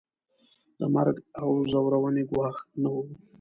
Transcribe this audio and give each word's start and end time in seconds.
د 0.79 0.81
مرګ 0.95 1.15
او 1.41 1.49
ځورونې 1.71 2.23
ګواښ 2.29 2.57
نه 2.81 2.89
وو. 2.93 3.01